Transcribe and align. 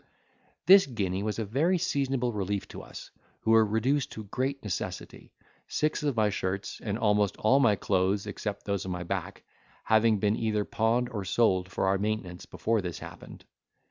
This 0.65 0.87
guinea 0.87 1.21
was 1.21 1.37
a 1.37 1.45
very 1.45 1.77
seasonable 1.77 2.33
relief 2.33 2.67
to 2.69 2.81
us, 2.81 3.11
who 3.41 3.51
were 3.51 3.63
reduced 3.63 4.11
to 4.13 4.23
great 4.23 4.63
necessity, 4.63 5.31
six 5.67 6.01
of 6.01 6.15
my 6.15 6.31
shirts, 6.31 6.81
and 6.83 6.97
almost 6.97 7.37
all 7.37 7.59
my 7.59 7.75
clothes, 7.75 8.25
except 8.25 8.65
those 8.65 8.83
on 8.83 8.91
my 8.91 9.03
back, 9.03 9.43
having 9.83 10.17
been 10.17 10.35
either 10.35 10.65
pawned 10.65 11.09
or 11.09 11.23
sold 11.23 11.69
for 11.69 11.85
our 11.85 11.99
maintenance 11.99 12.47
before 12.47 12.81
this 12.81 12.97
happened. 12.97 13.45